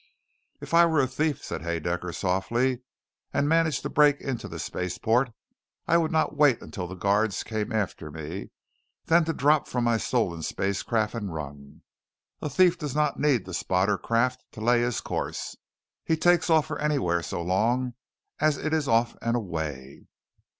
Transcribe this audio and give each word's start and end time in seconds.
"If 0.59 0.73
I 0.73 0.87
were 0.87 0.99
a 0.99 1.05
thief," 1.05 1.43
said 1.43 1.61
Haedaecker 1.61 2.11
softly, 2.11 2.81
"And 3.31 3.47
managed 3.47 3.83
to 3.83 3.89
break 3.91 4.19
into 4.19 4.47
the 4.47 4.57
spaceport, 4.57 5.29
I 5.87 5.97
would 5.97 6.11
not 6.11 6.35
wait 6.35 6.59
until 6.59 6.87
the 6.87 6.95
guards 6.95 7.43
came 7.43 7.71
after 7.71 8.09
me, 8.09 8.49
then 9.05 9.25
to 9.25 9.33
drop 9.33 9.67
from 9.67 9.83
my 9.83 9.97
stolen 9.97 10.41
spacecraft 10.41 11.13
and 11.13 11.31
run! 11.31 11.83
A 12.41 12.49
thief 12.49 12.79
does 12.79 12.95
not 12.95 13.19
need 13.19 13.45
the 13.45 13.53
spotter 13.53 13.99
craft 13.99 14.43
to 14.53 14.59
lay 14.61 14.81
his 14.81 15.01
course. 15.01 15.55
He 16.03 16.17
takes 16.17 16.49
off 16.49 16.65
for 16.65 16.79
anywhere 16.79 17.21
so 17.21 17.43
long 17.43 17.93
as 18.39 18.57
it 18.57 18.73
is 18.73 18.87
off 18.87 19.15
and 19.21 19.35
away. 19.35 20.07